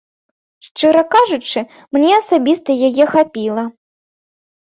Шчыра 0.67 1.01
кажучы, 1.15 1.59
мне 1.97 2.11
асабіста 2.21 2.77
яе 2.89 3.05
хапіла. 3.13 3.63